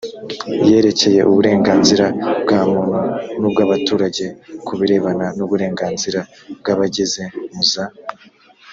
[0.69, 2.05] yerekeye uburenganzira
[2.41, 2.99] bwa muntu
[3.39, 4.25] n ubw abaturage
[4.65, 6.19] ku birebana n uburenganzira
[6.59, 7.85] bw abageze mu za